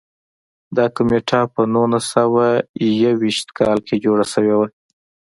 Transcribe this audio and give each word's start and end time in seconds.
دا 0.75 0.85
کمېټه 0.95 1.41
په 1.53 1.61
نولس 1.73 2.05
سوه 2.15 2.45
یو 3.03 3.13
ویشت 3.21 3.47
کال 3.59 3.77
کې 3.87 3.95
جوړه 4.05 4.25
شوې 4.33 4.55
وه. 4.59 4.67